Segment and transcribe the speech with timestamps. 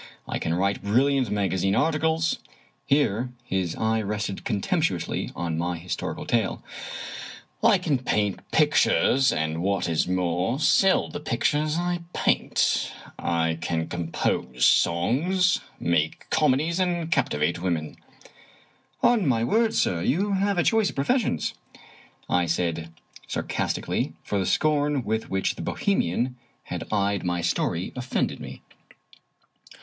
[0.27, 2.39] I can write brilliant magazine articles
[2.89, 6.63] "—^here his eye rested contemp tuously on my historical tale
[7.73, 12.91] —"I can paint pictures, and, what is more, sell the pictures I paint.
[13.19, 17.95] I can compose songs, make comedies, and captivate women.""
[19.03, 21.53] On my word, sir, you have a choice of professions,"
[22.27, 22.91] I said,
[23.27, 28.63] sarcastically; for the scorn with which the Bohemian had eyed my story offended me.